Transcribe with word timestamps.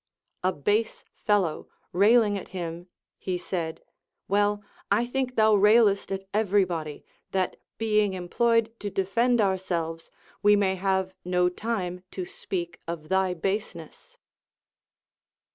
A 0.43 0.51
base 0.51 1.03
fellow 1.13 1.67
railing 1.93 2.35
at 2.35 2.47
him, 2.47 2.87
he 3.19 3.37
said, 3.37 3.83
Well, 4.27 4.63
I 4.89 5.05
think 5.05 5.35
thou 5.35 5.53
railest 5.53 6.11
at 6.11 6.27
everybody, 6.33 7.05
that 7.33 7.55
being 7.77 8.15
employed 8.15 8.73
to 8.79 8.89
defend 8.89 9.39
ourselves, 9.39 10.09
we 10.41 10.55
may 10.55 10.73
have 10.73 11.13
no 11.23 11.49
time 11.49 12.03
to 12.17 12.25
speak 12.25 12.79
of 12.87 13.09
thy 13.09 13.35
baseness. 13.35 14.17